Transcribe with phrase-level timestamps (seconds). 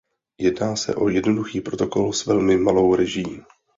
[0.39, 3.41] Jedná se o jednoduchý protokol s velmi malou režií.